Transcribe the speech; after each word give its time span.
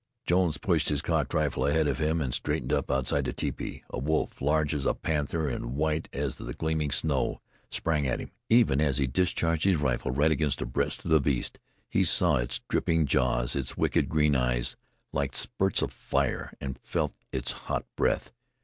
Jones 0.25 0.57
pushed 0.57 0.89
his 0.89 1.03
cocked 1.03 1.31
rifle 1.31 1.67
ahead 1.67 1.87
of 1.87 1.99
him 1.99 2.21
and 2.21 2.33
straightened 2.33 2.73
up 2.73 2.89
outside 2.89 3.25
the 3.25 3.33
tepee. 3.33 3.83
A 3.91 3.99
wolf, 3.99 4.41
large 4.41 4.73
as 4.73 4.87
a 4.87 4.95
panther 4.95 5.47
and 5.47 5.75
white 5.75 6.09
as 6.11 6.37
the 6.37 6.53
gleaming 6.55 6.89
snow, 6.89 7.39
sprang 7.69 8.07
at 8.07 8.19
him. 8.19 8.31
Even 8.49 8.81
as 8.81 8.97
he 8.97 9.05
discharged 9.05 9.65
his 9.65 9.77
rifle, 9.77 10.09
right 10.09 10.31
against 10.31 10.57
the 10.57 10.65
breast 10.65 11.05
of 11.05 11.11
the 11.11 11.21
beast, 11.21 11.59
he 11.87 12.03
saw 12.03 12.37
its 12.37 12.61
dripping 12.67 13.05
jaws, 13.05 13.55
its 13.55 13.77
wicked 13.77 14.09
green 14.09 14.35
eyes, 14.35 14.75
like 15.13 15.35
spurts 15.35 15.83
of 15.83 15.93
fire 15.93 16.51
and 16.59 16.79
felt 16.83 17.13
its 17.31 17.51
hot 17.51 17.85
breath. 17.95 18.31